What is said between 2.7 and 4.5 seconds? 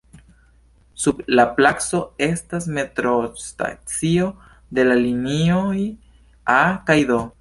metrostacio